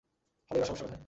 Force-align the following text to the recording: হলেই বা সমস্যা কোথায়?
হলেই 0.51 0.61
বা 0.61 0.65
সমস্যা 0.65 0.85
কোথায়? 0.85 0.99